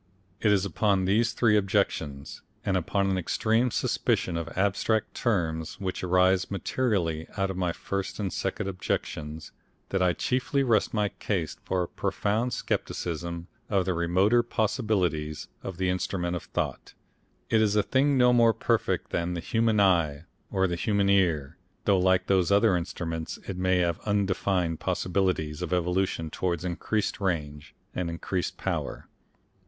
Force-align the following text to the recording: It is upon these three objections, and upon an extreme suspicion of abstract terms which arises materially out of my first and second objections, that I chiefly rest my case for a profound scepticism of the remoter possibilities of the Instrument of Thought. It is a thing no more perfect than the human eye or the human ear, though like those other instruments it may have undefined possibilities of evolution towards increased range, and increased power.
It 0.39 0.51
is 0.51 0.65
upon 0.65 1.05
these 1.05 1.31
three 1.31 1.55
objections, 1.55 2.41
and 2.65 2.75
upon 2.75 3.11
an 3.11 3.19
extreme 3.19 3.69
suspicion 3.69 4.35
of 4.35 4.47
abstract 4.57 5.13
terms 5.13 5.79
which 5.79 6.03
arises 6.03 6.49
materially 6.49 7.27
out 7.37 7.51
of 7.51 7.55
my 7.57 7.71
first 7.71 8.19
and 8.19 8.33
second 8.33 8.67
objections, 8.67 9.51
that 9.89 10.01
I 10.01 10.13
chiefly 10.13 10.63
rest 10.63 10.91
my 10.91 11.09
case 11.09 11.55
for 11.65 11.83
a 11.83 11.87
profound 11.87 12.51
scepticism 12.51 13.45
of 13.69 13.85
the 13.85 13.93
remoter 13.93 14.41
possibilities 14.41 15.49
of 15.61 15.77
the 15.77 15.89
Instrument 15.89 16.35
of 16.35 16.45
Thought. 16.45 16.95
It 17.51 17.61
is 17.61 17.75
a 17.75 17.83
thing 17.83 18.17
no 18.17 18.33
more 18.33 18.55
perfect 18.55 19.11
than 19.11 19.35
the 19.35 19.39
human 19.39 19.79
eye 19.79 20.23
or 20.49 20.65
the 20.65 20.75
human 20.77 21.09
ear, 21.09 21.59
though 21.85 21.99
like 21.99 22.25
those 22.25 22.51
other 22.51 22.75
instruments 22.75 23.37
it 23.47 23.55
may 23.55 23.77
have 23.77 23.99
undefined 24.07 24.79
possibilities 24.79 25.61
of 25.61 25.71
evolution 25.71 26.31
towards 26.31 26.65
increased 26.65 27.19
range, 27.21 27.75
and 27.93 28.09
increased 28.09 28.57
power. 28.57 29.07